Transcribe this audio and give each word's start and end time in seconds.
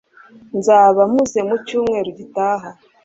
nzaba 0.57 1.01
mpuze 1.11 1.39
mu 1.47 1.55
cyumweru 1.65 2.09
gitaha 2.19 2.69